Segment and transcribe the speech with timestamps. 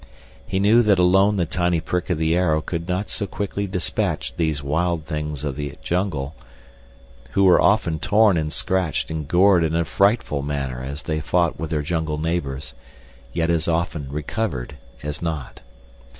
[0.47, 4.33] He knew that alone the tiny prick of the arrow could not so quickly dispatch
[4.35, 6.33] these wild things of the jungle,
[7.33, 11.59] who were often torn and scratched and gored in a frightful manner as they fought
[11.59, 12.73] with their jungle neighbors,
[13.31, 15.61] yet as often recovered as not.